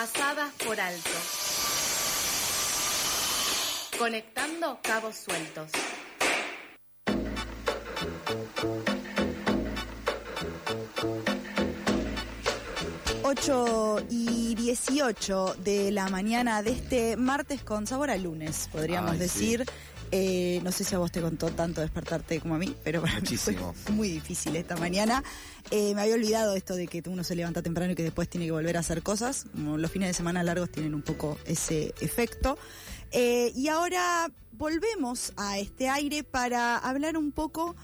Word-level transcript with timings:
pasadas 0.00 0.50
por 0.66 0.80
alto. 0.80 1.10
Conectando 3.98 4.78
cabos 4.82 5.14
sueltos. 5.14 5.70
8 13.22 14.06
y 14.08 14.54
18 14.54 15.56
de 15.58 15.92
la 15.92 16.08
mañana 16.08 16.62
de 16.62 16.72
este 16.72 17.16
martes 17.18 17.62
con 17.62 17.86
sabor 17.86 18.10
a 18.10 18.16
lunes, 18.16 18.68
podríamos 18.72 19.20
Ay, 19.20 19.28
sí. 19.28 19.56
Eh, 20.12 20.60
no 20.64 20.72
sé 20.72 20.82
si 20.84 20.94
a 20.94 20.98
vos 20.98 21.12
te 21.12 21.20
contó 21.20 21.50
tanto 21.50 21.80
despertarte 21.80 22.40
como 22.40 22.56
a 22.56 22.58
mí, 22.58 22.74
pero 22.82 23.00
para 23.00 23.14
mí 23.14 23.20
Muchísimo. 23.20 23.72
fue 23.74 23.94
muy 23.94 24.08
difícil 24.08 24.56
esta 24.56 24.76
mañana. 24.76 25.22
Eh, 25.70 25.94
me 25.94 26.02
había 26.02 26.14
olvidado 26.14 26.54
esto 26.56 26.74
de 26.74 26.88
que 26.88 27.02
uno 27.06 27.22
se 27.22 27.36
levanta 27.36 27.62
temprano 27.62 27.92
y 27.92 27.94
que 27.94 28.02
después 28.02 28.28
tiene 28.28 28.46
que 28.46 28.52
volver 28.52 28.76
a 28.76 28.80
hacer 28.80 29.02
cosas. 29.02 29.46
Como 29.52 29.78
los 29.78 29.90
fines 29.90 30.08
de 30.08 30.14
semana 30.14 30.42
largos 30.42 30.70
tienen 30.70 30.94
un 30.94 31.02
poco 31.02 31.38
ese 31.46 31.94
efecto. 32.00 32.58
Eh, 33.12 33.52
y 33.54 33.68
ahora 33.68 34.30
volvemos 34.52 35.32
a 35.36 35.58
este 35.58 35.88
aire 35.88 36.24
para 36.24 36.76
hablar 36.76 37.16
un 37.16 37.32
poco 37.32 37.76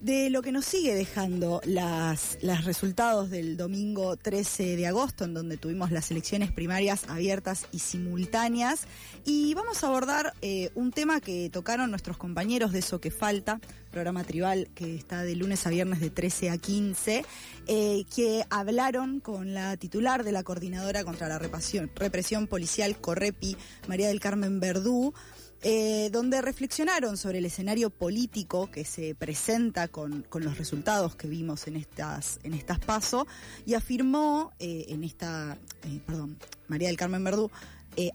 de 0.00 0.30
lo 0.30 0.42
que 0.42 0.52
nos 0.52 0.64
sigue 0.64 0.94
dejando 0.94 1.60
las, 1.64 2.38
los 2.42 2.64
resultados 2.64 3.30
del 3.30 3.56
domingo 3.56 4.16
13 4.16 4.76
de 4.76 4.86
agosto, 4.86 5.24
en 5.24 5.34
donde 5.34 5.56
tuvimos 5.56 5.90
las 5.90 6.10
elecciones 6.10 6.52
primarias 6.52 7.04
abiertas 7.08 7.66
y 7.72 7.78
simultáneas. 7.78 8.86
Y 9.24 9.54
vamos 9.54 9.82
a 9.82 9.88
abordar 9.88 10.34
eh, 10.42 10.70
un 10.74 10.92
tema 10.92 11.20
que 11.20 11.50
tocaron 11.50 11.90
nuestros 11.90 12.16
compañeros 12.16 12.72
de 12.72 12.80
Eso 12.80 13.00
que 13.00 13.10
Falta, 13.10 13.60
programa 13.90 14.24
tribal 14.24 14.68
que 14.74 14.94
está 14.94 15.22
de 15.22 15.34
lunes 15.34 15.66
a 15.66 15.70
viernes 15.70 16.00
de 16.00 16.10
13 16.10 16.50
a 16.50 16.58
15, 16.58 17.24
eh, 17.66 18.04
que 18.14 18.44
hablaron 18.50 19.20
con 19.20 19.54
la 19.54 19.76
titular 19.76 20.22
de 20.24 20.32
la 20.32 20.42
Coordinadora 20.42 21.04
contra 21.04 21.28
la 21.28 21.38
Represión, 21.38 21.90
represión 21.94 22.46
Policial, 22.46 22.96
Correpi, 23.00 23.56
María 23.88 24.08
del 24.08 24.20
Carmen 24.20 24.60
Verdú, 24.60 25.14
eh, 25.62 26.10
donde 26.12 26.42
reflexionaron 26.42 27.16
sobre 27.16 27.38
el 27.38 27.46
escenario 27.46 27.88
político 27.88 28.70
que 28.70 28.84
se 28.84 29.14
presenta 29.14 29.88
con, 29.88 30.22
con 30.28 30.44
los 30.44 30.58
resultados 30.58 31.16
que 31.16 31.28
vimos 31.28 31.66
en 31.66 31.76
estas, 31.76 32.38
en 32.42 32.52
estas 32.52 32.78
pasos 32.78 33.24
y 33.64 33.74
afirmó 33.74 34.52
eh, 34.58 34.84
en 34.90 35.02
esta, 35.02 35.56
eh, 35.84 36.00
perdón, 36.06 36.36
María 36.68 36.88
del 36.88 36.96
Carmen 36.96 37.24
Verdú, 37.24 37.50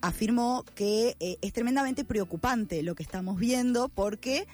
afirmó 0.04 0.64
que 0.76 1.16
es 1.20 1.54
tremendamente 1.54 2.06
preocupante 2.06 2.84
lo 2.84 2.94
que 2.94 3.02
estamos 3.02 3.40
viendo 3.40 3.90
porque 3.90 4.48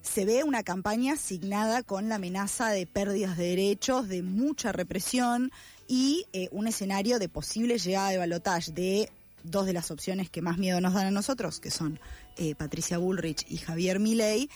se 0.00 0.24
ve 0.24 0.44
una 0.44 0.62
campaña 0.62 1.12
asignada 1.12 1.82
con 1.82 2.08
la 2.08 2.14
amenaza 2.14 2.70
de 2.70 2.86
pérdidas 2.86 3.36
de 3.36 3.48
derechos, 3.48 4.08
de 4.08 4.22
mucha 4.22 4.72
represión 4.72 5.52
y 5.86 6.24
un 6.52 6.68
escenario 6.68 7.18
de 7.18 7.28
posible 7.28 7.76
llegada 7.76 8.08
de 8.08 8.16
balotaje 8.16 9.10
dos 9.44 9.66
de 9.66 9.72
las 9.72 9.90
opciones 9.90 10.30
que 10.30 10.42
más 10.42 10.58
miedo 10.58 10.80
nos 10.80 10.94
dan 10.94 11.06
a 11.06 11.10
nosotros, 11.10 11.60
que 11.60 11.70
son 11.70 11.98
eh, 12.36 12.54
Patricia 12.54 12.98
Bullrich 12.98 13.44
y 13.48 13.58
Javier 13.58 14.00
Milei, 14.00 14.48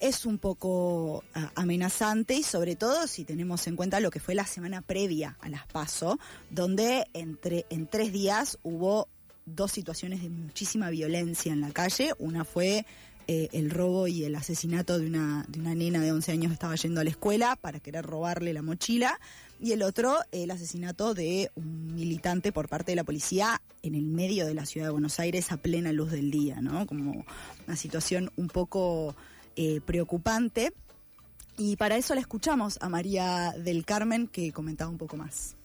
es 0.00 0.26
un 0.26 0.38
poco 0.38 1.24
ah, 1.34 1.52
amenazante 1.54 2.34
y 2.34 2.42
sobre 2.42 2.76
todo 2.76 3.06
si 3.06 3.24
tenemos 3.24 3.66
en 3.66 3.76
cuenta 3.76 4.00
lo 4.00 4.10
que 4.10 4.20
fue 4.20 4.34
la 4.34 4.46
semana 4.46 4.82
previa 4.82 5.36
a 5.40 5.48
las 5.48 5.66
PASO, 5.66 6.18
donde 6.50 7.06
entre, 7.14 7.66
en 7.70 7.86
tres 7.86 8.12
días 8.12 8.58
hubo 8.62 9.08
dos 9.46 9.72
situaciones 9.72 10.22
de 10.22 10.30
muchísima 10.30 10.90
violencia 10.90 11.52
en 11.52 11.60
la 11.60 11.70
calle. 11.70 12.12
Una 12.18 12.44
fue 12.44 12.86
eh, 13.26 13.48
el 13.52 13.70
robo 13.70 14.06
y 14.06 14.24
el 14.24 14.34
asesinato 14.34 14.98
de 14.98 15.06
una, 15.06 15.44
de 15.48 15.60
una 15.60 15.74
nena 15.74 16.00
de 16.00 16.12
11 16.12 16.32
años 16.32 16.48
que 16.48 16.54
estaba 16.54 16.74
yendo 16.74 17.00
a 17.00 17.04
la 17.04 17.10
escuela 17.10 17.56
para 17.56 17.80
querer 17.80 18.04
robarle 18.04 18.52
la 18.52 18.62
mochila. 18.62 19.18
Y 19.64 19.72
el 19.72 19.82
otro, 19.82 20.18
el 20.30 20.50
asesinato 20.50 21.14
de 21.14 21.50
un 21.54 21.94
militante 21.94 22.52
por 22.52 22.68
parte 22.68 22.92
de 22.92 22.96
la 22.96 23.04
policía 23.04 23.62
en 23.82 23.94
el 23.94 24.04
medio 24.04 24.44
de 24.44 24.52
la 24.52 24.66
ciudad 24.66 24.88
de 24.88 24.92
Buenos 24.92 25.18
Aires 25.18 25.50
a 25.52 25.56
plena 25.56 25.90
luz 25.90 26.10
del 26.10 26.30
día, 26.30 26.60
¿no? 26.60 26.86
Como 26.86 27.24
una 27.66 27.74
situación 27.74 28.30
un 28.36 28.48
poco 28.48 29.16
eh, 29.56 29.80
preocupante. 29.86 30.74
Y 31.56 31.76
para 31.76 31.96
eso 31.96 32.14
la 32.14 32.20
escuchamos 32.20 32.76
a 32.82 32.90
María 32.90 33.54
del 33.56 33.86
Carmen, 33.86 34.28
que 34.28 34.52
comentaba 34.52 34.90
un 34.90 34.98
poco 34.98 35.16
más. 35.16 35.56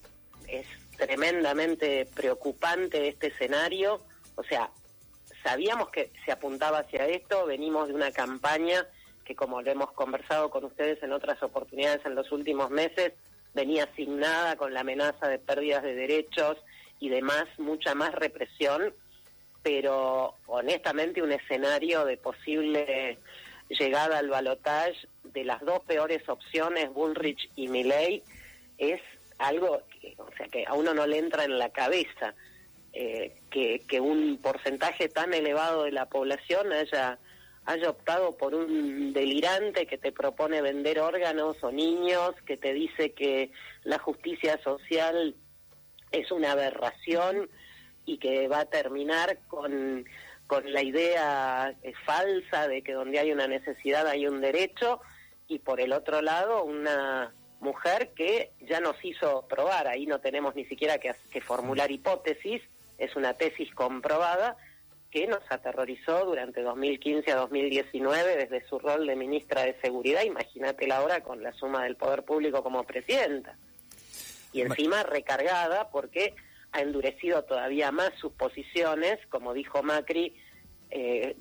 es 0.48 0.66
tremendamente 0.96 2.08
preocupante 2.16 3.10
este 3.10 3.28
escenario. 3.28 4.02
O 4.36 4.44
sea, 4.46 4.72
sabíamos 5.44 5.90
que 5.90 6.10
se 6.24 6.32
apuntaba 6.32 6.80
hacia 6.80 7.06
esto, 7.06 7.46
venimos 7.48 7.90
de 7.90 7.96
una 7.96 8.14
campaña 8.14 8.88
que 9.26 9.36
como 9.36 9.62
lo 9.62 9.70
hemos 9.70 9.92
conversado 9.92 10.50
con 10.50 10.64
ustedes 10.64 11.04
en 11.04 11.12
otras 11.12 11.44
oportunidades 11.44 12.00
en 12.06 12.16
los 12.16 12.32
últimos 12.32 12.72
meses, 12.72 13.12
venía 13.54 13.86
asignada 13.86 14.56
con 14.56 14.74
la 14.74 14.82
amenaza 14.82 15.28
de 15.28 15.40
pérdidas 15.40 15.84
de 15.84 15.96
derechos 15.96 16.58
y 17.00 17.10
demás, 17.10 17.46
mucha 17.58 17.96
más 17.96 18.14
represión, 18.14 18.94
pero 19.64 20.36
honestamente 20.48 21.22
un 21.22 21.32
escenario 21.32 22.06
de 22.06 22.18
posible 22.18 23.18
llegada 23.70 24.18
al 24.18 24.30
balotaje 24.30 25.08
de 25.24 25.44
las 25.44 25.62
dos 25.62 25.80
peores 25.82 26.28
opciones, 26.28 26.92
Bullrich 26.94 27.50
y 27.56 27.68
Milley, 27.68 28.24
es 28.78 29.02
algo 29.38 29.82
que, 30.02 30.16
o 30.18 30.30
sea, 30.38 30.48
que 30.48 30.66
a 30.66 30.74
uno 30.74 30.94
no 30.94 31.06
le 31.06 31.18
entra 31.18 31.44
en 31.44 31.58
la 31.60 31.70
cabeza 31.70 32.34
eh, 32.94 33.36
que, 33.52 33.80
que 33.88 34.00
un 34.00 34.40
porcentaje 34.42 35.10
tan 35.10 35.34
elevado 35.34 35.84
de 35.84 35.92
la 35.92 36.08
población 36.08 36.74
haya 36.74 37.20
haya 37.66 37.90
optado 37.90 38.36
por 38.38 38.56
un 38.56 39.14
delirante 39.14 39.86
que 39.86 39.98
te 39.98 40.12
propone 40.12 40.62
vender 40.62 41.00
órganos 41.00 41.58
o 41.64 41.72
niños, 41.72 42.34
que 42.46 42.58
te 42.58 42.74
dice 42.74 43.14
que 43.14 43.52
la 43.84 44.00
justicia 44.00 44.62
social 44.64 45.36
es 46.12 46.32
una 46.32 46.54
aberración 46.54 47.50
y 48.06 48.18
que 48.18 48.48
va 48.48 48.62
a 48.62 48.66
terminar 48.66 49.40
con, 49.48 50.06
con 50.48 50.72
la 50.74 50.82
idea 50.82 51.76
eh, 51.84 51.94
falsa 52.06 52.68
de 52.68 52.82
que 52.82 52.94
donde 52.94 53.20
hay 53.20 53.32
una 53.32 53.48
necesidad 53.48 54.08
hay 54.08 54.26
un 54.26 54.42
derecho 54.42 55.00
y 55.48 55.60
por 55.60 55.80
el 55.80 55.94
otro 55.94 56.22
lado 56.22 56.64
una 56.64 57.34
mujer 57.60 58.14
que 58.16 58.52
ya 58.62 58.80
nos 58.80 58.96
hizo 59.04 59.46
probar, 59.48 59.88
ahí 59.88 60.06
no 60.06 60.20
tenemos 60.20 60.56
ni 60.56 60.66
siquiera 60.66 60.98
que, 60.98 61.14
que 61.30 61.42
formular 61.42 61.92
hipótesis, 61.92 62.62
es 62.98 63.16
una 63.16 63.34
tesis 63.34 63.74
comprobada 63.76 64.58
que 65.12 65.28
nos 65.28 65.42
aterrorizó 65.50 66.26
durante 66.26 66.62
2015 66.62 67.32
a 67.32 67.36
2019 67.38 68.36
desde 68.36 68.68
su 68.68 68.80
rol 68.80 69.08
de 69.08 69.16
ministra 69.16 69.64
de 69.64 69.80
Seguridad, 69.82 70.24
imagínatela 70.24 70.98
ahora 70.98 71.22
con 71.22 71.42
la 71.42 71.52
suma 71.54 71.84
del 71.84 71.96
poder 71.96 72.24
público 72.24 72.62
como 72.62 72.84
presidenta. 72.84 73.58
Y 74.54 74.62
encima 74.62 75.04
recargada 75.04 75.90
porque 75.90 76.36
ha 76.72 76.82
endurecido 76.82 77.44
todavía 77.44 77.92
más 77.92 78.12
sus 78.20 78.32
posiciones, 78.34 79.20
como 79.30 79.54
dijo 79.54 79.82
Macri, 79.82 80.36
eh, 80.92 81.36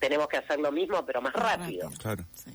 tenemos 0.00 0.28
que 0.28 0.38
hacer 0.38 0.58
lo 0.58 0.72
mismo 0.72 1.04
pero 1.04 1.22
más 1.22 1.32
rápido. 1.32 1.90
Claro. 1.98 2.24
Sí. 2.34 2.50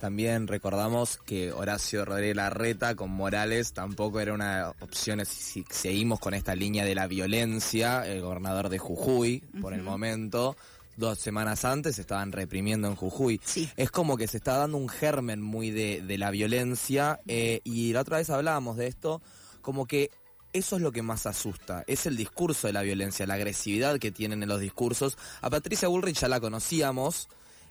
También 0.00 0.46
recordamos 0.46 1.18
que 1.18 1.52
Horacio 1.52 2.04
Rodríguez 2.04 2.36
Larreta 2.36 2.94
con 2.94 3.10
Morales 3.10 3.72
tampoco 3.72 4.20
era 4.20 4.32
una 4.32 4.72
opción 4.80 5.24
si 5.26 5.64
seguimos 5.70 6.20
con 6.20 6.34
esta 6.34 6.54
línea 6.54 6.84
de 6.84 6.94
la 6.94 7.08
violencia, 7.08 8.06
el 8.06 8.22
gobernador 8.22 8.68
de 8.68 8.78
Jujuy, 8.78 9.40
por 9.60 9.74
el 9.74 9.82
momento, 9.82 10.56
dos 10.96 11.18
semanas 11.18 11.64
antes 11.64 11.98
estaban 11.98 12.30
reprimiendo 12.30 12.86
en 12.86 12.94
Jujuy. 12.94 13.40
Sí. 13.44 13.68
Es 13.76 13.90
como 13.90 14.16
que 14.16 14.28
se 14.28 14.36
está 14.36 14.56
dando 14.56 14.76
un 14.76 14.88
germen 14.88 15.40
muy 15.40 15.70
de, 15.70 16.02
de 16.02 16.18
la 16.18 16.30
violencia 16.30 17.20
eh, 17.26 17.60
y 17.64 17.92
la 17.92 18.02
otra 18.02 18.18
vez 18.18 18.30
hablábamos 18.30 18.76
de 18.76 18.86
esto, 18.86 19.20
como 19.62 19.86
que 19.86 20.10
eso 20.52 20.76
es 20.76 20.82
lo 20.82 20.92
que 20.92 21.02
más 21.02 21.26
asusta, 21.26 21.84
es 21.86 22.06
el 22.06 22.16
discurso 22.16 22.66
de 22.66 22.72
la 22.72 22.82
violencia, 22.82 23.26
la 23.26 23.34
agresividad 23.34 23.98
que 23.98 24.10
tienen 24.10 24.42
en 24.42 24.48
los 24.48 24.60
discursos. 24.60 25.18
A 25.40 25.50
Patricia 25.50 25.88
Bullrich 25.88 26.20
ya 26.20 26.28
la 26.28 26.40
conocíamos, 26.40 27.28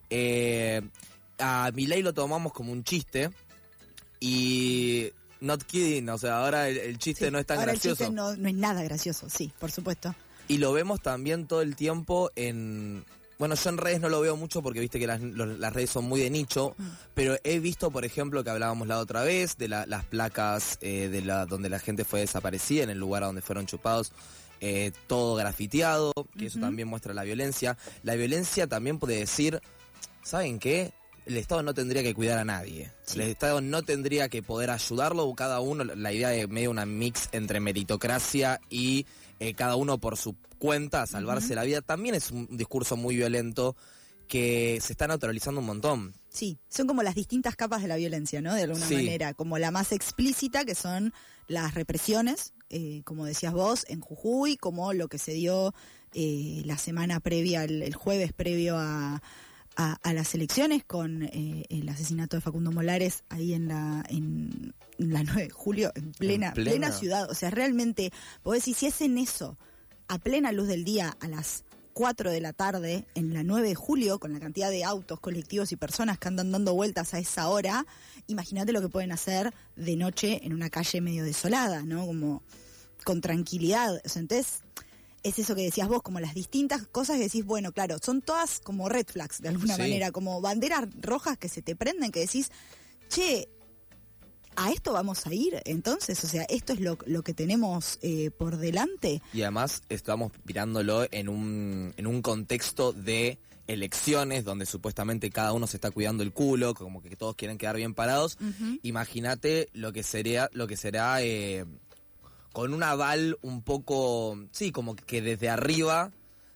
eh, 0.09 0.81
a 1.39 1.71
Milei 1.73 2.01
lo 2.01 2.13
tomamos 2.13 2.53
como 2.53 2.71
un 2.71 2.83
chiste 2.83 3.29
y 4.19 5.11
not 5.41 5.63
kidding, 5.63 6.09
o 6.09 6.17
sea, 6.17 6.39
ahora 6.39 6.67
el, 6.69 6.77
el 6.77 6.97
chiste 6.97 7.25
Sí, 7.25 7.31
no 7.31 7.39
es 7.39 7.45
tan 7.45 7.59
ahora 7.59 7.73
gracioso. 7.73 8.03
El 8.03 8.07
chiste 8.09 8.15
no, 8.15 8.35
no 8.35 8.47
es 8.49 8.55
nada 8.55 8.83
gracioso, 8.83 9.29
sí, 9.29 9.51
por 9.59 9.71
supuesto. 9.71 10.15
Y 10.47 10.57
lo 10.57 10.71
vemos 10.73 11.01
también 11.01 11.45
todo 11.47 11.61
el 11.61 11.75
tiempo 11.75 12.31
en... 12.35 13.05
Bueno, 13.37 13.53
yo 13.53 13.69
en 13.69 13.77
redes 13.77 13.99
no 14.01 14.09
lo 14.09 14.19
veo 14.19 14.35
mucho 14.35 14.63
porque 14.63 14.79
viste 14.79 14.97
que 14.99 15.05
las, 15.05 15.21
los- 15.21 15.59
las 15.59 15.71
redes 15.71 15.91
son 15.91 16.05
muy 16.05 16.19
de 16.19 16.31
nicho, 16.31 16.75
pero 17.13 17.35
he 17.43 17.59
visto, 17.59 17.91
por 17.91 18.03
ejemplo, 18.03 18.43
que 18.43 18.49
hablábamos 18.49 18.87
la 18.87 18.97
otra 18.97 19.21
vez 19.21 19.57
de 19.57 19.67
la- 19.67 19.85
las 19.85 20.05
placas 20.05 20.79
eh, 20.81 21.07
de 21.09 21.21
la 21.21 21.45
donde 21.45 21.69
la 21.69 21.77
gente 21.77 22.03
fue 22.03 22.21
desaparecida, 22.21 22.81
en 22.83 22.89
el 22.89 22.97
lugar 22.97 23.21
a 23.21 23.27
donde 23.27 23.43
fueron 23.43 23.67
chupados, 23.67 24.11
eh, 24.59 24.91
todo 25.05 25.35
grafiteado, 25.35 26.13
que 26.35 26.47
eso 26.47 26.59
también 26.59 26.87
muestra 26.87 27.13
la 27.13 27.21
violencia. 27.21 27.77
La 28.01 28.15
violencia 28.15 28.65
también 28.65 28.97
puede 28.97 29.17
decir, 29.19 29.61
¿saben 30.23 30.57
qué? 30.57 30.91
El 31.27 31.37
Estado 31.37 31.61
no 31.63 31.73
tendría 31.73 32.03
que 32.03 32.13
cuidar 32.15 32.37
a 32.39 32.45
nadie. 32.45 32.91
Sí. 33.05 33.19
El 33.19 33.29
Estado 33.29 33.61
no 33.61 33.83
tendría 33.83 34.29
que 34.29 34.41
poder 34.41 34.69
ayudarlo, 34.69 35.33
cada 35.35 35.59
uno, 35.59 35.83
la 35.83 36.13
idea 36.13 36.29
de 36.29 36.47
medio 36.47 36.71
una 36.71 36.85
mix 36.85 37.29
entre 37.33 37.59
meritocracia 37.59 38.59
y 38.69 39.05
eh, 39.39 39.53
cada 39.53 39.75
uno 39.75 39.97
por 39.97 40.17
su 40.17 40.35
cuenta 40.57 41.03
a 41.03 41.07
salvarse 41.07 41.53
la 41.53 41.63
vida, 41.63 41.81
también 41.81 42.15
es 42.15 42.31
un 42.31 42.47
discurso 42.57 42.97
muy 42.97 43.15
violento 43.15 43.75
que 44.27 44.79
se 44.81 44.93
está 44.93 45.07
naturalizando 45.07 45.61
un 45.61 45.67
montón. 45.67 46.13
Sí, 46.29 46.57
son 46.69 46.87
como 46.87 47.03
las 47.03 47.15
distintas 47.15 47.55
capas 47.55 47.81
de 47.81 47.87
la 47.87 47.95
violencia, 47.95 48.41
¿no? 48.41 48.53
De 48.55 48.63
alguna 48.63 48.85
Sí. 48.85 48.95
manera, 48.95 49.33
como 49.33 49.57
la 49.57 49.71
más 49.71 49.91
explícita, 49.91 50.65
que 50.65 50.75
son 50.75 51.13
las 51.47 51.75
represiones, 51.75 52.53
eh, 52.69 53.01
como 53.05 53.25
decías 53.25 53.53
vos, 53.53 53.85
en 53.87 54.01
Jujuy, 54.01 54.57
como 54.57 54.93
lo 54.93 55.07
que 55.07 55.17
se 55.17 55.33
dio 55.33 55.73
eh, 56.13 56.61
la 56.65 56.77
semana 56.77 57.19
previa, 57.19 57.63
el, 57.63 57.83
el 57.83 57.93
jueves 57.93 58.33
previo 58.33 58.77
a, 58.77 59.21
a- 59.79 59.97
a 60.03 60.13
las 60.13 60.33
elecciones, 60.35 60.83
con 60.83 61.23
eh, 61.23 61.63
el 61.69 61.87
asesinato 61.87 62.35
de 62.35 62.41
Facundo 62.41 62.71
Molares 62.71 63.23
ahí 63.29 63.53
en 63.53 63.67
la, 63.67 64.03
en 64.09 64.73
la 64.97 65.23
9 65.23 65.43
de 65.43 65.49
julio, 65.49 65.91
en 65.95 66.11
plena, 66.11 66.47
En 66.47 66.53
plena. 66.53 66.71
plena 66.71 66.91
ciudad. 66.91 67.29
O 67.29 67.35
sea, 67.35 67.49
realmente, 67.51 68.11
vos 68.43 68.55
decís, 68.55 68.75
si 68.77 68.87
es 68.87 68.99
en 69.01 69.17
eso, 69.17 69.57
a 70.07 70.17
plena 70.17 70.51
luz 70.51 70.67
del 70.67 70.83
día, 70.83 71.15
a 71.19 71.27
las 71.27 71.63
4 71.93 72.31
de 72.31 72.41
la 72.41 72.53
tarde, 72.53 73.05
en 73.15 73.33
la 73.33 73.43
9 73.43 73.67
de 73.69 73.75
julio, 73.75 74.19
con 74.19 74.33
la 74.33 74.39
cantidad 74.39 74.69
de 74.69 74.83
autos, 74.83 75.19
colectivos 75.19 75.71
y 75.71 75.75
personas 75.77 76.17
que 76.19 76.27
andan 76.27 76.51
dando 76.51 76.73
vueltas 76.73 77.13
a 77.13 77.19
esa 77.19 77.47
hora, 77.47 77.85
imagínate 78.27 78.71
lo 78.71 78.81
que 78.81 78.89
pueden 78.89 79.11
hacer 79.11 79.53
de 79.75 79.95
noche 79.95 80.41
en 80.43 80.53
una 80.53 80.69
calle 80.69 81.01
medio 81.01 81.23
desolada, 81.23 81.83
¿no? 81.83 82.05
Como 82.05 82.43
con 83.03 83.21
tranquilidad. 83.21 83.99
O 84.05 84.09
sea, 84.09 84.21
entonces, 84.21 84.61
es 85.23 85.39
eso 85.39 85.55
que 85.55 85.63
decías 85.63 85.87
vos, 85.87 86.01
como 86.03 86.19
las 86.19 86.33
distintas 86.33 86.87
cosas 86.87 87.17
que 87.17 87.23
decís, 87.23 87.43
bueno, 87.45 87.71
claro, 87.71 87.97
son 88.03 88.21
todas 88.21 88.59
como 88.59 88.87
red 88.89 89.05
flags 89.07 89.41
de 89.41 89.49
alguna 89.49 89.75
Sí. 89.75 89.81
manera, 89.81 90.11
como 90.11 90.39
banderas 90.41 90.87
rojas 91.01 91.37
que 91.37 91.49
se 91.49 91.61
te 91.61 91.75
prenden, 91.75 92.11
que 92.11 92.19
decís, 92.21 92.49
che, 93.09 93.49
a 94.55 94.71
esto 94.71 94.91
vamos 94.93 95.27
a 95.27 95.33
ir, 95.33 95.61
entonces, 95.65 96.23
o 96.23 96.27
sea, 96.27 96.43
esto 96.49 96.73
es 96.73 96.79
lo, 96.79 96.97
lo 97.05 97.21
que 97.23 97.33
tenemos 97.33 97.99
eh, 98.01 98.31
por 98.31 98.57
delante. 98.57 99.21
Y 99.33 99.41
además 99.43 99.81
estamos 99.89 100.31
mirándolo 100.45 101.05
en 101.11 101.29
un, 101.29 101.93
en 101.95 102.07
un 102.07 102.21
contexto 102.23 102.91
de 102.93 103.37
elecciones 103.67 104.45
donde 104.45 104.65
supuestamente 104.65 105.29
cada 105.29 105.51
uno 105.53 105.67
se 105.67 105.77
está 105.77 105.91
cuidando 105.91 106.23
el 106.23 106.31
culo, 106.31 106.73
como 106.73 107.01
que 107.03 107.15
todos 107.15 107.35
quieren 107.35 107.57
quedar 107.57 107.75
bien 107.75 107.93
parados. 107.93 108.37
Imagínate 108.81 109.67
lo 109.73 109.91
que 109.93 110.03
sería, 110.03 110.49
lo 110.53 110.67
que 110.67 110.77
será 110.77 111.21
eh, 111.21 111.65
con 112.57 112.73
un 112.73 112.81
aval 112.81 113.37
un 113.43 113.61
poco, 113.61 114.35
sí, 114.51 114.71
como 114.71 114.95
que 114.95 115.21
desde 115.21 115.47
arriba, 115.47 116.11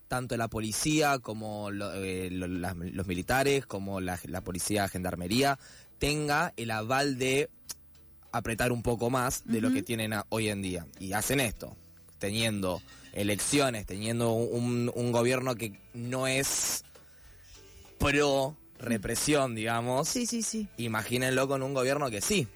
tanto 0.08 0.36
la 0.36 0.48
policía 0.48 1.20
como 1.20 1.70
lo- 1.70 1.94
eh, 1.94 2.28
lo- 2.32 2.48
los 2.48 3.06
militares, 3.06 3.68
como 3.68 4.02
la, 4.02 4.20
la 4.24 4.42
policía, 4.42 4.88
gendarmería, 4.88 5.60
tenga 6.00 6.54
el 6.58 6.72
aval 6.72 7.20
de 7.20 7.52
apretar 8.32 8.72
un 8.72 8.82
poco 8.82 9.12
más 9.12 9.44
de 9.46 9.62
lo 9.62 9.72
que 9.72 9.84
tienen 9.84 10.14
a- 10.14 10.26
hoy 10.30 10.50
en 10.50 10.64
día. 10.64 10.88
Y 11.00 11.14
hacen 11.14 11.40
esto, 11.40 11.78
teniendo 12.18 12.82
elecciones, 13.14 13.86
teniendo 13.86 14.32
un, 14.32 14.92
un 14.96 15.12
gobierno 15.12 15.54
que 15.54 15.80
no 15.94 16.26
es 16.26 16.84
pro 18.00 18.58
represión, 18.80 19.54
digamos. 19.54 20.10
Sí, 20.10 20.26
sí, 20.26 20.42
sí. 20.42 20.68
Imagínenlo 20.78 21.48
con 21.48 21.62
un 21.62 21.76
gobierno 21.76 22.10
que 22.10 22.22
sí, 22.22 22.48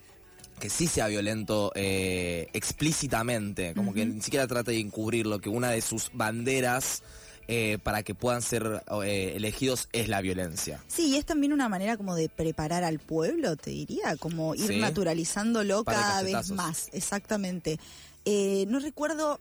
que 0.60 0.70
sí 0.70 0.88
sea 0.88 1.08
violento 1.08 1.72
eh, 1.76 2.48
explícitamente, 2.54 3.74
como 3.74 3.94
que 3.94 4.06
ni 4.06 4.22
siquiera 4.22 4.48
trate 4.48 4.72
de 4.72 4.80
encubrirlo, 4.80 5.40
que 5.40 5.50
una 5.50 5.70
de 5.72 5.82
sus 5.82 6.10
banderas 6.14 7.04
eh, 7.48 7.78
para 7.84 8.02
que 8.02 8.16
puedan 8.16 8.42
ser 8.42 8.84
eh, 9.04 9.34
elegidos 9.36 9.88
es 9.94 10.08
la 10.08 10.22
violencia. 10.22 10.84
Sí, 10.88 11.10
y 11.10 11.16
es 11.18 11.26
también 11.26 11.54
una 11.54 11.70
manera 11.70 11.96
como 11.98 12.16
de 12.16 12.28
preparar 12.30 12.84
al 12.84 12.98
pueblo, 13.00 13.56
te 13.56 13.70
diría, 13.70 14.16
como 14.18 14.56
ir 14.56 14.68
Sí. 14.68 14.80
naturalizándolo 14.80 15.84
cada 15.84 16.24
vez 16.24 16.50
más, 16.52 16.90
exactamente. 16.94 17.80
Eh, 18.26 18.66
no 18.68 18.80
recuerdo, 18.80 19.40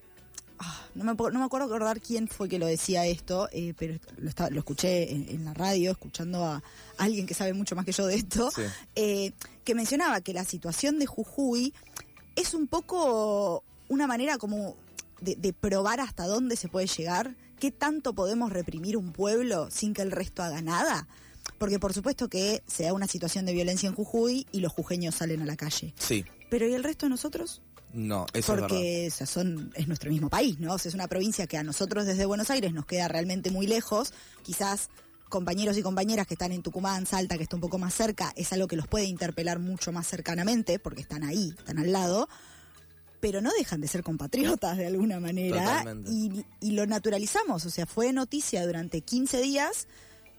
ah, 0.58 0.80
no, 0.94 1.04
me, 1.04 1.14
no 1.14 1.38
me 1.38 1.44
acuerdo 1.44 1.66
acordar 1.66 2.00
quién 2.00 2.28
fue 2.28 2.48
que 2.48 2.58
lo 2.58 2.66
decía 2.66 3.06
esto, 3.06 3.48
eh, 3.52 3.74
pero 3.78 3.98
lo, 4.16 4.28
estaba- 4.28 4.50
lo 4.50 4.58
escuché 4.60 5.12
en, 5.12 5.28
en 5.28 5.44
la 5.44 5.54
radio, 5.54 5.92
escuchando 5.92 6.44
a 6.44 6.62
alguien 6.98 7.26
que 7.26 7.34
sabe 7.34 7.52
mucho 7.54 7.74
más 7.76 7.84
que 7.84 7.92
yo 7.92 8.06
de 8.06 8.14
esto, 8.16 8.50
Sí. 8.50 8.62
eh, 8.94 9.32
que 9.64 9.74
mencionaba 9.74 10.20
que 10.20 10.32
la 10.32 10.44
situación 10.44 10.98
de 10.98 11.06
Jujuy 11.06 11.72
es 12.36 12.54
un 12.54 12.66
poco 12.66 13.64
una 13.88 14.06
manera 14.06 14.38
como 14.38 14.76
de, 15.20 15.36
de 15.36 15.52
probar 15.52 16.00
hasta 16.00 16.26
dónde 16.26 16.56
se 16.56 16.68
puede 16.68 16.86
llegar, 16.86 17.34
qué 17.58 17.70
tanto 17.70 18.12
podemos 18.14 18.52
reprimir 18.52 18.96
un 18.96 19.12
pueblo 19.12 19.68
sin 19.70 19.94
que 19.94 20.02
el 20.02 20.10
resto 20.10 20.42
haga 20.42 20.60
nada. 20.62 21.06
Porque 21.58 21.78
por 21.78 21.92
supuesto 21.94 22.28
que 22.28 22.62
se 22.66 22.84
da 22.84 22.92
una 22.94 23.06
situación 23.06 23.44
de 23.46 23.52
violencia 23.52 23.88
en 23.88 23.94
Jujuy 23.94 24.46
y 24.50 24.60
los 24.60 24.72
jujeños 24.72 25.14
salen 25.14 25.42
a 25.42 25.46
la 25.46 25.56
calle. 25.56 25.94
Sí, 25.98 26.24
Pero 26.50 26.66
¿y 26.66 26.72
el 26.74 26.82
resto 26.82 27.06
de 27.06 27.10
nosotros? 27.10 27.62
No, 27.94 28.26
eso 28.32 28.38
es 28.38 28.60
verdad. 28.60 28.68
Porque 28.68 29.10
son, 29.10 29.72
es 29.74 29.86
nuestro 29.86 30.10
mismo 30.10 30.28
país, 30.28 30.58
¿no? 30.58 30.74
O 30.74 30.78
sea, 30.78 30.88
es 30.88 30.94
una 30.94 31.06
provincia 31.06 31.46
que 31.46 31.56
a 31.56 31.62
nosotros 31.62 32.06
desde 32.06 32.26
Buenos 32.26 32.50
Aires 32.50 32.72
nos 32.72 32.86
queda 32.86 33.06
realmente 33.06 33.50
muy 33.50 33.66
lejos. 33.66 34.12
Quizás 34.42 34.90
compañeros 35.28 35.76
y 35.78 35.82
compañeras 35.82 36.26
que 36.26 36.34
están 36.34 36.52
en 36.52 36.62
Tucumán, 36.62 37.06
Salta, 37.06 37.36
que 37.36 37.44
está 37.44 37.56
un 37.56 37.62
poco 37.62 37.78
más 37.78 37.94
cerca, 37.94 38.32
es 38.36 38.52
algo 38.52 38.66
que 38.66 38.76
los 38.76 38.88
puede 38.88 39.04
interpelar 39.04 39.60
mucho 39.60 39.92
más 39.92 40.08
cercanamente, 40.08 40.78
porque 40.78 41.02
están 41.02 41.22
ahí, 41.22 41.54
están 41.56 41.78
al 41.78 41.92
lado. 41.92 42.28
Pero 43.20 43.40
no 43.40 43.50
dejan 43.56 43.80
de 43.80 43.88
ser 43.88 44.02
compatriotas 44.02 44.76
de 44.76 44.86
alguna 44.86 45.20
manera. 45.20 45.84
Y, 46.06 46.44
y 46.60 46.72
lo 46.72 46.86
naturalizamos. 46.86 47.64
O 47.64 47.70
sea, 47.70 47.86
fue 47.86 48.12
noticia 48.12 48.66
durante 48.66 49.00
15 49.00 49.40
días 49.40 49.86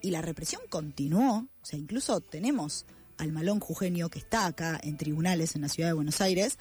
y 0.01 0.11
la 0.11 0.21
represión 0.21 0.61
continuó. 0.69 1.47
O 1.61 1.65
sea, 1.65 1.79
incluso 1.79 2.19
tenemos 2.19 2.85
al 3.17 3.31
malón 3.31 3.59
jujeño 3.59 4.09
que 4.09 4.19
está 4.19 4.45
acá 4.45 4.79
en 4.83 4.97
tribunales 4.97 5.55
en 5.55 5.61
la 5.61 5.69
ciudad 5.69 5.89
de 5.89 5.93
Buenos 5.93 6.21
Aires 6.21 6.59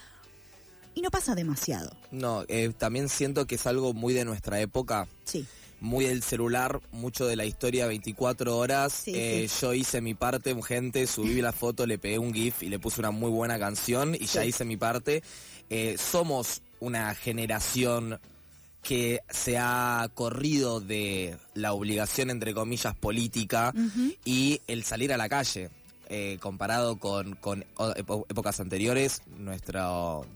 y 0.94 1.02
no 1.02 1.10
pasa 1.10 1.34
demasiado. 1.34 1.94
No, 2.10 2.44
eh, 2.48 2.72
también 2.76 3.08
siento 3.08 3.46
que 3.46 3.56
es 3.56 3.66
algo 3.66 3.92
muy 3.94 4.14
de 4.14 4.24
nuestra 4.24 4.60
época. 4.60 5.08
Sí. 5.24 5.46
muy 5.80 6.06
del 6.06 6.22
celular, 6.22 6.80
mucho 6.92 7.26
de 7.26 7.36
la 7.36 7.44
historia 7.44 7.86
24 7.86 8.56
horas. 8.56 8.92
Sí, 9.04 9.12
Eh, 9.14 9.48
sí. 9.50 9.58
Yo 9.60 9.74
hice 9.74 10.00
mi 10.00 10.14
parte, 10.14 10.54
gente, 10.62 11.06
subí 11.06 11.42
la 11.42 11.52
foto, 11.52 11.86
le 11.86 11.98
pegué 11.98 12.18
un 12.18 12.32
GIF 12.32 12.62
y 12.62 12.68
le 12.70 12.78
puse 12.78 13.00
una 13.02 13.10
muy 13.10 13.30
buena 13.30 13.58
canción 13.58 14.14
y 14.14 14.24
ya 14.24 14.46
hice 14.46 14.64
mi 14.64 14.78
parte. 14.78 15.22
Eh, 15.68 15.96
somos 15.98 16.62
una 16.80 17.14
generación 17.14 18.18
que 18.82 19.20
se 19.28 19.58
ha 19.58 20.08
corrido 20.14 20.80
de 20.80 21.36
la 21.54 21.72
obligación, 21.74 22.30
entre 22.30 22.54
comillas, 22.54 22.94
política 22.96 23.74
y 24.24 24.60
el 24.66 24.84
salir 24.84 25.12
a 25.12 25.16
la 25.18 25.28
calle. 25.28 25.68
Eh, 26.08 26.36
comparado 26.40 26.98
con, 26.98 27.34
con 27.36 27.64
épocas 28.28 28.60
anteriores, 28.60 29.22
nuestro, 29.38 30.26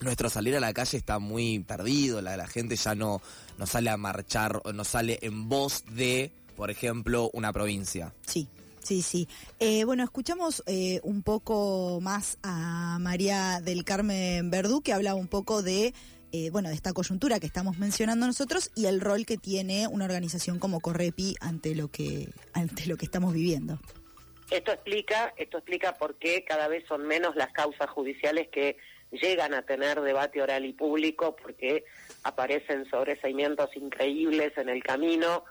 nuestro 0.00 0.30
salir 0.30 0.56
a 0.56 0.60
la 0.60 0.72
calle 0.72 0.96
está 0.96 1.18
muy 1.18 1.60
perdido, 1.60 2.22
la, 2.22 2.36
la 2.36 2.46
gente 2.46 2.76
ya 2.76 2.94
no, 2.94 3.20
no 3.58 3.66
sale 3.66 3.90
a 3.90 3.96
marchar, 3.96 4.60
o 4.64 4.72
no 4.72 4.84
sale 4.84 5.18
en 5.22 5.48
voz 5.48 5.84
de, 5.86 6.32
por 6.56 6.70
ejemplo, 6.70 7.30
una 7.32 7.52
provincia. 7.52 8.12
Sí, 8.26 8.48
sí, 8.82 9.02
sí. 9.02 9.28
Eh, 9.58 9.84
bueno, 9.84 10.02
escuchamos 10.02 10.62
eh, 10.66 11.00
un 11.02 11.22
poco 11.22 12.00
más 12.00 12.38
a 12.42 12.98
María 13.00 13.60
del 13.60 13.84
Carmen 13.84 14.50
Verdú, 14.50 14.80
que 14.82 14.92
habla 14.92 15.14
un 15.14 15.28
poco 15.28 15.62
de, 15.62 15.94
eh, 16.32 16.50
bueno, 16.50 16.70
de 16.70 16.74
esta 16.74 16.92
coyuntura 16.92 17.38
que 17.38 17.46
estamos 17.46 17.78
mencionando 17.78 18.26
nosotros 18.26 18.70
y 18.74 18.86
el 18.86 19.00
rol 19.00 19.26
que 19.26 19.36
tiene 19.36 19.86
una 19.86 20.06
organización 20.06 20.58
como 20.58 20.80
Correpi 20.80 21.36
ante 21.40 21.74
lo 21.74 21.88
que, 21.88 22.30
ante 22.52 22.86
lo 22.86 22.96
que 22.96 23.04
estamos 23.04 23.34
viviendo. 23.34 23.78
Esto 24.50 24.72
explica, 24.72 25.32
esto 25.36 25.58
explica 25.58 25.94
por 25.96 26.16
qué 26.16 26.44
cada 26.44 26.66
vez 26.66 26.84
son 26.88 27.06
menos 27.06 27.36
las 27.36 27.52
causas 27.52 27.88
judiciales 27.90 28.48
que 28.48 28.76
llegan 29.10 29.54
a 29.54 29.62
tener 29.62 30.00
debate 30.00 30.40
oral 30.42 30.64
y 30.64 30.72
público, 30.72 31.34
porque 31.36 31.84
aparecen 32.22 32.88
sobreseimientos 32.90 33.74
increíbles 33.76 34.56
en 34.56 34.68
el 34.68 34.82
camino, 34.82 35.44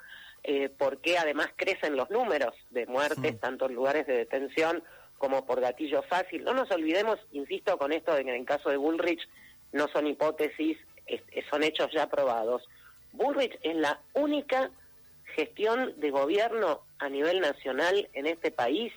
eh, 0.43 0.69
porque 0.77 1.17
además 1.17 1.49
crecen 1.55 1.95
los 1.97 2.09
números 2.09 2.53
de 2.69 2.85
muertes, 2.85 3.39
tanto 3.39 3.65
en 3.65 3.75
lugares 3.75 4.07
de 4.07 4.13
detención 4.17 4.83
como 5.17 5.45
por 5.45 5.59
gatillo 5.59 6.01
fácil. 6.03 6.43
No 6.45 6.53
nos 6.53 6.71
olvidemos, 6.71 7.19
insisto 7.33 7.77
con 7.77 7.91
esto, 7.91 8.13
de 8.15 8.23
que 8.23 8.29
en 8.29 8.37
el 8.41 8.45
caso 8.45 8.69
de 8.69 8.77
Bullrich 8.77 9.27
no 9.73 9.87
son 9.89 10.07
hipótesis, 10.07 10.77
es- 11.05 11.21
son 11.49 11.63
hechos 11.63 11.89
ya 11.93 12.07
probados. 12.09 12.63
Bullrich 13.11 13.57
es 13.63 13.75
la 13.75 13.99
única 14.13 14.71
gestión 15.35 15.93
de 15.99 16.09
gobierno 16.11 16.81
a 16.99 17.09
nivel 17.09 17.41
nacional 17.41 18.07
en 18.13 18.25
este 18.27 18.51
país 18.51 18.93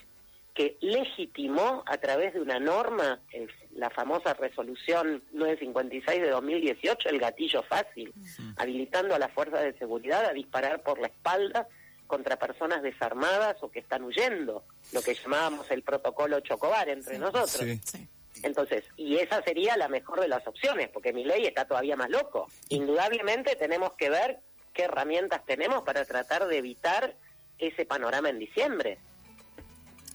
que 0.54 0.76
legitimó 0.80 1.82
a 1.86 1.96
través 1.98 2.34
de 2.34 2.40
una 2.40 2.60
norma, 2.60 3.20
el- 3.32 3.50
la 3.74 3.90
famosa 3.90 4.34
resolución 4.34 5.22
956 5.32 6.22
de 6.22 6.30
2018, 6.30 7.08
el 7.08 7.18
gatillo 7.18 7.62
fácil, 7.62 8.12
habilitando 8.56 9.14
a 9.14 9.18
las 9.18 9.32
fuerzas 9.32 9.62
de 9.62 9.78
seguridad 9.78 10.26
a 10.26 10.32
disparar 10.32 10.82
por 10.82 11.00
la 11.00 11.08
espalda 11.08 11.66
contra 12.06 12.38
personas 12.38 12.82
desarmadas 12.82 13.56
o 13.62 13.70
que 13.70 13.78
están 13.78 14.04
huyendo, 14.04 14.64
lo 14.92 15.00
que 15.00 15.14
llamábamos 15.14 15.70
el 15.70 15.82
protocolo 15.82 16.40
Chocobar 16.40 16.88
entre 16.88 17.18
nosotros. 17.18 17.80
Sí. 17.84 18.08
Entonces, 18.42 18.84
y 18.96 19.16
esa 19.16 19.42
sería 19.42 19.76
la 19.76 19.88
mejor 19.88 20.20
de 20.20 20.28
las 20.28 20.46
opciones, 20.46 20.88
porque 20.88 21.12
mi 21.12 21.24
ley 21.24 21.44
está 21.44 21.66
todavía 21.66 21.96
más 21.96 22.10
loco. 22.10 22.48
Indudablemente 22.68 23.56
tenemos 23.56 23.92
que 23.94 24.10
ver 24.10 24.40
qué 24.72 24.84
herramientas 24.84 25.44
tenemos 25.46 25.82
para 25.82 26.04
tratar 26.04 26.46
de 26.46 26.58
evitar 26.58 27.14
ese 27.58 27.84
panorama 27.84 28.30
en 28.30 28.38
diciembre. 28.38 28.98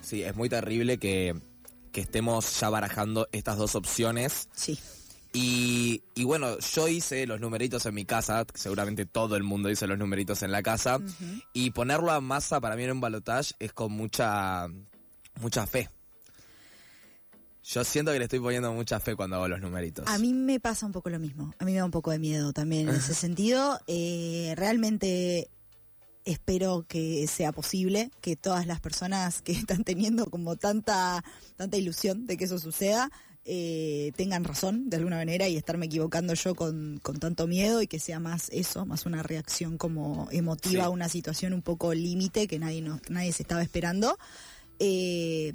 Sí, 0.02 0.24
es 0.24 0.36
muy 0.36 0.50
terrible 0.50 1.00
que, 1.00 1.36
que 1.98 2.01
estemos 2.01 2.60
ya 2.60 2.70
barajando 2.70 3.27
estas 3.32 3.58
dos 3.58 3.74
opciones. 3.74 4.50
Sí. 4.54 4.77
Y, 5.34 6.04
y 6.13 6.25
bueno, 6.25 6.60
yo 6.60 6.88
hice 6.88 7.25
los 7.25 7.42
numeritos 7.42 7.88
en 7.88 7.96
mi 7.96 8.06
casa, 8.06 8.46
seguramente 8.54 9.08
todo 9.08 9.36
el 9.36 9.42
mundo 9.42 9.72
hizo 9.72 9.88
los 9.88 9.98
numeritos 9.98 10.44
en 10.44 10.51
la 10.51 10.62
casa, 10.62 11.00
y 11.54 11.72
ponerlo 11.72 12.12
a 12.12 12.22
masa 12.22 12.62
para 12.62 12.75
mí 12.75 12.84
en 12.84 12.92
un 12.92 13.01
balotage 13.01 13.56
es 13.58 13.74
con 13.74 13.94
mucha 13.94 14.68
mucha 15.42 15.66
fe. 15.66 15.89
Yo 17.63 17.84
siento 17.84 18.12
que 18.12 18.20
le 18.20 18.25
estoy 18.25 18.42
poniendo 18.42 18.72
mucha 18.74 19.00
fe 19.00 19.16
cuando 19.16 19.38
hago 19.38 19.48
los 19.48 19.60
numeritos. 19.60 20.08
A 20.08 20.20
mí 20.20 20.36
me 20.36 20.60
pasa 20.60 20.86
un 20.86 20.92
poco 20.92 21.10
lo 21.10 21.18
mismo. 21.18 21.51
A 21.58 21.66
mí 21.66 21.72
me 21.72 21.80
da 21.80 21.86
un 21.86 21.89
poco 21.89 22.12
de 22.12 22.20
miedo 22.20 22.54
también 22.54 22.89
en 22.89 22.96
ese 22.96 23.13
sentido. 23.16 23.80
Eh, 23.88 24.54
realmente 24.56 25.50
espero 26.27 26.86
que 26.88 27.25
sea 27.27 27.51
posible, 27.51 28.12
que 28.22 28.36
todas 28.36 28.67
las 28.67 28.79
personas 28.79 29.41
que 29.41 29.51
están 29.53 29.84
teniendo 29.84 30.25
como 30.27 30.57
tanta, 30.57 31.24
tanta 31.55 31.77
ilusión 31.77 32.27
de 32.27 32.38
que 32.38 32.46
eso 32.46 32.60
suceda, 32.60 33.10
eh, 33.50 34.12
tengan 34.17 34.43
razón 34.43 34.89
de 34.89 34.98
alguna 34.98 35.15
manera 35.15 35.48
y 35.48 35.55
estarme 35.55 35.86
equivocando 35.86 36.34
yo 36.34 36.53
con, 36.53 37.00
con 37.01 37.17
tanto 37.17 37.48
miedo 37.48 37.81
y 37.81 37.88
que 37.88 37.98
sea 37.98 38.19
más 38.19 38.50
eso, 38.51 38.86
más 38.86 39.05
una 39.05 39.24
reacción 39.24 39.77
como 39.77 40.27
emotiva 40.31 40.84
a 40.84 40.89
una 40.89 41.07
situación 41.07 41.53
un 41.53 41.62
poco 41.62 41.93
límite 41.93 42.48
que 42.48 42.60
nadie, 42.60 42.81
no, 42.81 43.00
nadie 43.10 43.31
se 43.31 43.43
estaba 43.43 43.62
esperando. 43.63 44.17
Eh, 44.79 45.53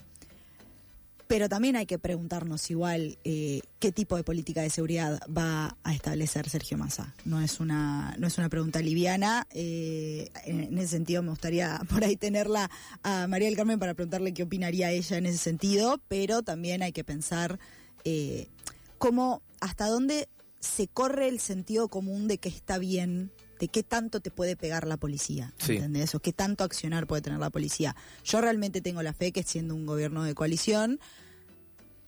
pero 1.33 1.49
también 1.49 1.77
hay 1.77 1.87
que 1.87 1.99
preguntarnos 1.99 2.71
igual 2.71 3.17
eh, 3.25 3.63
qué 3.79 3.91
tipo 3.91 4.17
de 4.17 4.23
política 4.23 4.61
de 4.61 4.69
seguridad 4.69 5.19
va 5.35 5.79
a 5.83 5.95
establecer 5.95 6.47
Sergio 6.51 6.77
Massa. 6.77 7.15
No 7.25 7.41
es 7.41 7.59
una, 7.59 8.15
no 8.19 8.27
es 8.27 8.37
una 8.37 8.51
pregunta 8.51 8.83
liviana. 8.83 9.47
Eh, 9.49 10.31
en, 10.45 10.77
ese 10.77 10.89
sentido 10.89 11.23
me 11.23 11.31
gustaría 11.31 11.81
por 11.89 12.05
ahí 12.05 12.17
tenerla 12.17 12.71
a 13.03 13.27
María 13.29 13.49
del 13.49 13.57
Carmen 13.57 13.79
para 13.79 13.95
preguntarle 13.95 14.35
qué 14.35 14.43
opinaría 14.43 14.91
ella 14.91 15.17
en 15.17 15.25
ese 15.25 15.39
sentido, 15.39 16.03
pero 16.07 16.43
también 16.43 16.83
hay 16.83 16.93
que 16.93 17.03
pensar 17.03 17.59
eh, 18.05 18.49
cómo, 18.99 19.41
hasta 19.61 19.87
dónde 19.87 20.29
se 20.61 20.87
corre 20.87 21.29
el 21.29 21.41
sentido 21.41 21.89
común 21.89 22.29
de 22.29 22.37
que 22.37 22.51
está 22.51 22.77
bien 22.77 23.33
de 23.63 23.69
qué 23.69 23.85
tanto 23.85 24.19
te 24.19 24.33
puede 24.33 24.57
pegar 24.57 24.89
la 24.89 24.97
policía, 24.97 25.53
Sí. 25.59 25.77
¿entendés? 25.77 26.17
O 26.17 26.19
qué 26.19 26.33
tanto 26.33 26.65
accionar 26.65 27.07
puede 27.07 27.23
tener 27.23 27.39
la 27.39 27.49
policía. 27.49 27.95
Yo 28.25 28.41
realmente 28.41 28.81
tengo 28.81 29.05
la 29.05 29.13
fe 29.13 29.31
que 29.31 29.45
siendo 29.45 29.77
un 29.77 29.87
gobierno 29.87 30.25
de 30.25 30.35
coalición, 30.35 30.99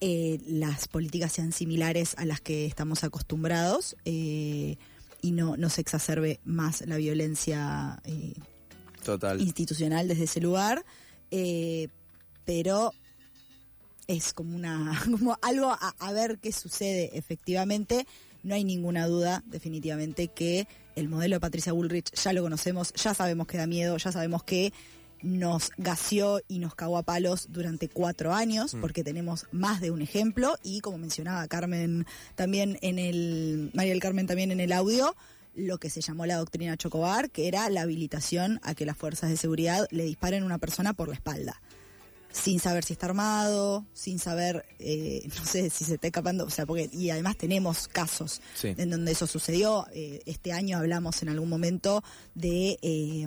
eh, 0.01 0.39
las 0.45 0.87
políticas 0.87 1.31
sean 1.31 1.51
similares 1.51 2.15
a 2.17 2.25
las 2.25 2.41
que 2.41 2.65
estamos 2.65 3.03
acostumbrados 3.03 3.95
eh, 4.05 4.77
y 5.21 5.31
no, 5.31 5.55
no 5.57 5.69
se 5.69 5.81
exacerbe 5.81 6.39
más 6.43 6.81
la 6.85 6.97
violencia 6.97 8.01
eh, 8.03 8.33
Total. 9.03 9.39
institucional 9.39 10.07
desde 10.07 10.25
ese 10.25 10.41
lugar, 10.41 10.85
pero 12.45 12.93
es 14.07 14.33
como 14.33 14.55
una 14.55 15.01
como 15.11 15.37
algo 15.41 15.71
a, 15.71 15.95
a 15.97 16.11
ver 16.13 16.39
qué 16.39 16.51
sucede 16.51 17.17
efectivamente. 17.17 18.05
No 18.43 18.53
hay 18.53 18.63
ninguna 18.63 19.07
duda, 19.07 19.43
definitivamente, 19.47 20.27
que 20.27 20.67
el 20.95 21.09
modelo 21.09 21.37
de 21.37 21.39
Patricia 21.39 21.73
Bullrich 21.73 22.11
ya 22.11 22.31
lo 22.31 22.43
conocemos, 22.43 22.93
ya 22.93 23.13
sabemos 23.13 23.47
que 23.47 23.57
da 23.57 23.65
miedo, 23.65 23.97
ya 23.97 24.11
sabemos 24.11 24.43
que 24.43 24.71
nos 25.25 25.71
gaseó 25.77 26.39
y 26.47 26.59
nos 26.59 26.75
cagó 26.75 26.97
a 26.97 27.03
palos 27.03 27.47
durante 27.49 27.89
cuatro 27.89 28.33
años, 28.33 28.77
porque 28.79 29.03
tenemos 29.03 29.47
más 29.51 29.81
de 29.81 29.91
un 29.91 30.01
ejemplo, 30.01 30.55
y 30.63 30.81
como 30.81 30.97
mencionaba 30.99 31.47
Carmen 31.47 32.05
también 32.35 32.77
en 32.81 32.99
el, 32.99 33.71
María 33.73 33.91
del 33.91 34.01
Carmen 34.01 34.27
también 34.27 34.51
en 34.51 34.59
el 34.59 34.71
audio, 34.71 35.15
lo 35.55 35.77
que 35.77 35.89
se 35.89 36.01
llamó 36.01 36.25
la 36.25 36.35
doctrina 36.37 36.77
Chocobar, 36.77 37.31
que 37.31 37.47
era 37.47 37.69
la 37.69 37.81
habilitación 37.81 38.59
a 38.61 38.75
que 38.75 38.85
las 38.85 38.97
fuerzas 38.97 39.29
de 39.29 39.37
seguridad 39.37 39.87
le 39.89 40.03
disparen 40.03 40.43
a 40.43 40.45
una 40.45 40.57
persona 40.59 40.93
por 40.93 41.07
la 41.07 41.15
espalda. 41.15 41.59
Sin 42.31 42.59
saber 42.59 42.83
si 42.83 42.91
está 42.91 43.05
armado, 43.05 43.85
sin 43.93 44.19
saber, 44.19 44.65
eh, 44.79 45.25
no 45.39 45.45
sé, 45.45 45.69
si 45.69 45.85
se 45.85 45.93
está 45.93 46.07
escapando, 46.07 46.43
o 46.43 46.49
sea, 46.49 46.65
porque, 46.65 46.89
y 46.91 47.09
además 47.09 47.37
tenemos 47.37 47.87
casos 47.87 48.41
Sí. 48.55 48.73
en 48.77 48.89
donde 48.89 49.13
eso 49.13 49.25
sucedió. 49.25 49.87
Eh, 49.93 50.21
este 50.25 50.51
año 50.51 50.77
hablamos 50.77 51.21
en 51.23 51.29
algún 51.29 51.47
momento 51.47 52.03
de 52.33 52.77
eh, 52.81 53.25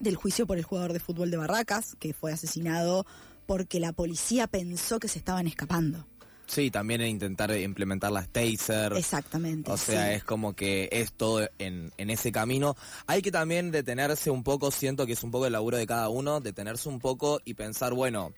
del 0.00 0.16
juicio 0.16 0.46
por 0.46 0.58
el 0.58 0.64
jugador 0.64 0.92
de 0.92 1.00
fútbol 1.00 1.30
de 1.30 1.36
Barracas, 1.36 1.96
que 1.98 2.12
fue 2.12 2.32
asesinado 2.32 3.06
porque 3.46 3.80
la 3.80 3.92
policía 3.92 4.46
pensó 4.46 4.98
que 4.98 5.08
se 5.08 5.18
estaban 5.18 5.46
escapando. 5.46 6.04
Sí, 6.46 6.70
también 6.70 7.00
en 7.00 7.08
intentar 7.08 7.56
implementar 7.56 8.12
las 8.12 8.28
taser. 8.28 8.92
Exactamente. 8.92 9.70
O 9.70 9.76
sea, 9.76 10.08
sí. 10.08 10.14
es 10.14 10.24
como 10.24 10.54
que 10.54 10.88
es 10.92 11.12
todo 11.12 11.48
en, 11.58 11.92
en 11.98 12.10
ese 12.10 12.30
camino. 12.30 12.76
Hay 13.06 13.20
que 13.20 13.32
también 13.32 13.72
detenerse 13.72 14.30
un 14.30 14.44
poco, 14.44 14.70
siento 14.70 15.06
que 15.06 15.14
es 15.14 15.22
un 15.24 15.32
poco 15.32 15.46
el 15.46 15.52
laburo 15.52 15.76
de 15.76 15.86
cada 15.86 16.08
uno, 16.08 16.40
detenerse 16.40 16.88
un 16.88 17.00
poco 17.00 17.40
y 17.44 17.54
pensar, 17.54 17.94
bueno, 17.94 18.32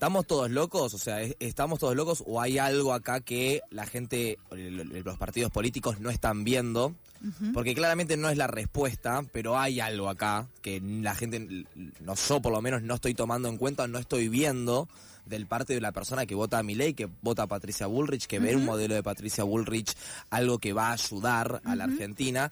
¿estamos 0.00 0.26
todos 0.26 0.50
locos? 0.50 0.94
O 0.94 0.98
sea, 0.98 1.20
¿es- 1.20 1.36
¿estamos 1.40 1.78
todos 1.78 1.94
locos 1.94 2.24
o 2.26 2.40
hay 2.40 2.56
algo 2.56 2.94
acá 2.94 3.20
que 3.20 3.60
la 3.68 3.84
gente, 3.84 4.38
los 4.50 5.18
partidos 5.18 5.50
políticos 5.50 6.00
no 6.00 6.08
están 6.08 6.42
viendo? 6.42 6.94
Porque 7.52 7.74
claramente 7.74 8.16
no 8.16 8.30
es 8.30 8.38
la 8.38 8.46
respuesta, 8.46 9.22
pero 9.30 9.58
hay 9.58 9.78
algo 9.78 10.08
acá 10.08 10.46
que 10.62 10.80
la 10.80 11.14
gente, 11.14 11.66
no 12.00 12.14
yo 12.14 12.40
por 12.40 12.50
lo 12.50 12.62
menos 12.62 12.80
no 12.82 12.94
estoy 12.94 13.12
tomando 13.12 13.48
en 13.50 13.58
cuenta, 13.58 13.86
no 13.88 13.98
estoy 13.98 14.30
viendo 14.30 14.88
del 15.26 15.46
parte 15.46 15.74
de 15.74 15.82
la 15.82 15.92
persona 15.92 16.24
que 16.24 16.34
vota 16.34 16.58
a 16.58 16.62
Milei, 16.62 16.94
que 16.94 17.06
vota 17.20 17.42
a 17.42 17.46
Patricia 17.46 17.86
Bullrich, 17.86 18.26
que 18.26 18.38
ve 18.38 18.56
un 18.56 18.64
modelo 18.64 18.94
de 18.94 19.02
Patricia 19.02 19.44
Bullrich 19.44 19.92
algo 20.30 20.58
que 20.58 20.72
va 20.72 20.88
a 20.88 20.92
ayudar 20.94 21.60
a 21.62 21.76
la 21.76 21.84
Argentina. 21.84 22.50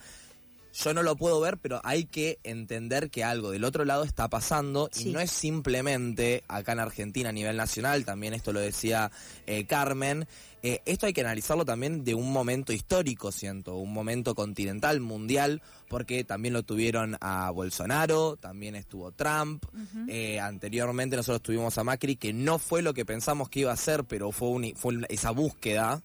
Yo 0.81 0.95
no 0.95 1.03
lo 1.03 1.17
puedo 1.17 1.41
ver, 1.41 1.59
pero 1.59 1.81
hay 1.83 2.05
que 2.05 2.39
entender 2.45 3.11
que 3.11 3.25
algo 3.25 3.51
del 3.51 3.65
otro 3.65 3.85
lado 3.85 4.05
está 4.05 4.29
pasando 4.29 4.89
Sí. 4.93 5.09
y 5.09 5.13
no 5.13 5.19
es 5.21 5.31
simplemente 5.33 6.45
acá 6.47 6.73
en 6.73 6.79
Argentina 6.81 7.31
a 7.31 7.33
nivel 7.33 7.57
nacional, 7.57 8.05
también 8.05 8.33
esto 8.33 8.53
lo 8.53 8.61
decía 8.61 9.11
eh, 9.47 9.65
Carmen, 9.67 10.29
eh, 10.63 10.81
esto 10.87 11.07
hay 11.07 11.13
que 11.13 11.21
analizarlo 11.23 11.65
también 11.65 12.05
de 12.05 12.15
un 12.15 12.31
momento 12.33 12.73
histórico, 12.73 13.33
siento, 13.33 13.77
un 13.77 13.93
momento 13.93 14.35
continental, 14.35 15.01
mundial, 15.01 15.63
porque 15.89 16.23
también 16.25 16.55
lo 16.55 16.63
tuvieron 16.63 17.17
a 17.21 17.51
Bolsonaro, 17.51 18.37
también 18.37 18.75
estuvo 18.77 19.11
Trump, 19.13 19.65
eh, 20.09 20.39
anteriormente 20.41 21.17
nosotros 21.17 21.43
tuvimos 21.43 21.77
a 21.79 21.85
Macri, 21.85 22.17
que 22.17 22.33
no 22.33 22.59
fue 22.59 22.83
lo 22.83 22.95
que 22.95 23.05
pensamos 23.05 23.49
que 23.49 23.61
iba 23.61 23.73
a 23.73 23.77
ser, 23.77 24.05
pero 24.05 24.31
fue, 24.33 24.49
un- 24.49 24.75
fue 24.77 24.95
esa 25.09 25.31
búsqueda. 25.33 26.03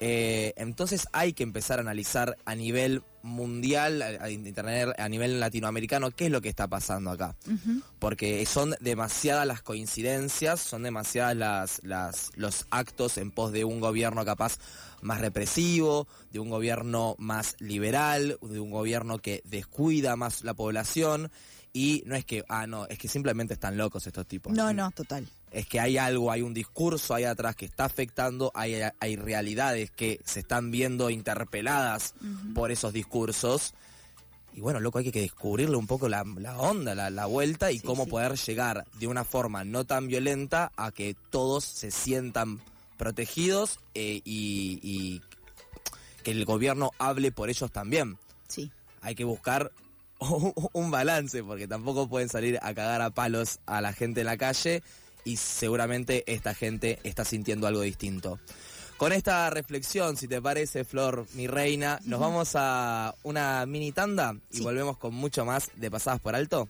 Eh, 0.00 0.52
entonces 0.56 1.08
hay 1.12 1.32
que 1.32 1.42
empezar 1.42 1.78
a 1.78 1.82
analizar 1.82 2.36
a 2.44 2.54
nivel 2.54 3.02
mundial, 3.22 4.02
a, 4.02 4.24
a 4.24 4.30
internet, 4.30 4.94
a 4.98 5.08
nivel 5.08 5.40
latinoamericano, 5.40 6.10
qué 6.10 6.26
es 6.26 6.32
lo 6.32 6.40
que 6.40 6.48
está 6.48 6.68
pasando 6.68 7.10
acá. 7.10 7.36
Porque 7.98 8.44
son 8.46 8.74
demasiadas 8.80 9.46
las 9.46 9.62
coincidencias, 9.62 10.60
son 10.60 10.82
demasiadas 10.82 11.36
las, 11.36 11.80
las, 11.84 12.30
los 12.36 12.66
actos 12.70 13.18
en 13.18 13.30
pos 13.30 13.52
de 13.52 13.64
un 13.64 13.80
gobierno 13.80 14.24
capaz 14.24 14.58
más 15.00 15.20
represivo, 15.20 16.08
de 16.30 16.40
un 16.40 16.50
gobierno 16.50 17.14
más 17.18 17.56
liberal, 17.58 18.38
de 18.42 18.60
un 18.60 18.70
gobierno 18.70 19.18
que 19.18 19.42
descuida 19.44 20.16
más 20.16 20.44
la 20.44 20.54
población. 20.54 21.30
Y 21.72 22.02
no 22.06 22.16
es 22.16 22.24
que, 22.24 22.44
ah, 22.48 22.66
no, 22.66 22.86
es 22.86 22.98
que 22.98 23.08
simplemente 23.08 23.54
están 23.54 23.76
locos 23.76 24.06
estos 24.06 24.26
tipos 24.26 24.52
No, 24.52 24.72
no, 24.72 24.90
total. 24.90 25.28
Es 25.50 25.66
que 25.66 25.80
hay 25.80 25.96
algo, 25.98 26.30
hay 26.30 26.42
un 26.42 26.52
discurso 26.54 27.14
ahí 27.14 27.24
atrás 27.24 27.56
que 27.56 27.64
está 27.66 27.84
afectando, 27.86 28.50
hay, 28.54 28.80
hay 29.00 29.16
realidades 29.16 29.90
que 29.90 30.20
se 30.24 30.40
están 30.40 30.70
viendo 30.70 31.10
interpeladas 31.10 32.14
por 32.54 32.70
esos 32.70 32.92
discursos. 32.92 33.74
Y 34.54 34.60
bueno, 34.60 34.80
loco, 34.80 34.98
hay 34.98 35.10
que 35.12 35.20
descubrirle 35.20 35.76
un 35.76 35.86
poco 35.86 36.08
la, 36.08 36.24
la 36.36 36.58
onda, 36.58 36.94
la, 36.94 37.10
la 37.10 37.26
vuelta 37.26 37.70
y 37.70 37.78
Sí, 37.78 37.86
cómo 37.86 38.04
sí. 38.04 38.10
poder 38.10 38.36
llegar 38.36 38.84
de 38.98 39.06
una 39.06 39.24
forma 39.24 39.64
no 39.64 39.84
tan 39.84 40.08
violenta 40.08 40.72
a 40.76 40.90
que 40.90 41.14
todos 41.30 41.64
se 41.64 41.90
sientan 41.92 42.60
protegidos 42.96 43.78
eh, 43.94 44.20
y, 44.24 44.80
y 44.82 45.22
que 46.24 46.32
el 46.32 46.44
gobierno 46.44 46.90
hable 46.98 47.30
por 47.32 47.48
ellos 47.50 47.70
también 47.70 48.18
Sí. 48.48 48.70
hay 49.00 49.14
que 49.14 49.22
buscar 49.24 49.70
un 50.72 50.90
balance, 50.90 51.44
porque 51.44 51.68
tampoco 51.68 52.08
pueden 52.08 52.28
salir 52.28 52.58
a 52.60 52.74
cagar 52.74 53.00
a 53.02 53.10
palos 53.10 53.60
a 53.66 53.80
la 53.80 53.92
gente 53.92 54.20
en 54.22 54.26
la 54.26 54.36
calle 54.36 54.82
y 55.24 55.36
seguramente 55.36 56.24
esta 56.26 56.54
gente 56.54 56.98
está 57.02 57.24
sintiendo 57.24 57.66
algo 57.66 57.80
distinto. 57.82 58.38
Con 58.96 59.12
esta 59.12 59.48
reflexión, 59.50 60.16
si 60.16 60.26
te 60.26 60.42
parece, 60.42 60.84
Flor, 60.84 61.26
mi 61.34 61.46
reina, 61.46 62.00
nos 62.04 62.18
vamos 62.18 62.52
a 62.54 63.14
una 63.22 63.64
mini 63.66 63.92
tanda 63.92 64.34
y 64.50 64.56
Sí. 64.58 64.62
volvemos 64.64 64.96
con 64.98 65.14
mucho 65.14 65.44
más 65.44 65.70
de 65.76 65.90
Pasadas 65.90 66.20
por 66.20 66.34
Alto. 66.34 66.68